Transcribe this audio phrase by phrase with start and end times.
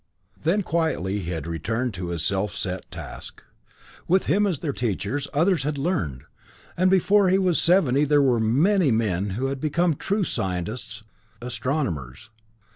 [0.41, 3.43] Then quietly he had returned to his self set task.
[4.07, 6.23] With him as teacher, others had learned,
[6.75, 11.03] and before he was seventy there were many men who had become true scientists,
[11.39, 12.31] astronomers.